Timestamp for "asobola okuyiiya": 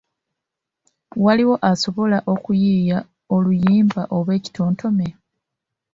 1.71-2.99